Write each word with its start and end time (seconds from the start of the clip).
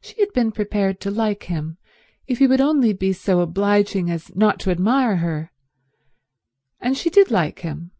She 0.00 0.18
had 0.18 0.32
been 0.32 0.50
prepared 0.50 0.98
to 1.00 1.12
like 1.12 1.44
him 1.44 1.78
if 2.26 2.38
he 2.38 2.48
would 2.48 2.60
only 2.60 2.92
be 2.92 3.12
so 3.12 3.38
obliging 3.38 4.10
as 4.10 4.34
not 4.34 4.58
to 4.58 4.72
admire 4.72 5.18
her, 5.18 5.52
and 6.80 6.98
she 6.98 7.08
did 7.08 7.30
like 7.30 7.60
him. 7.60 7.92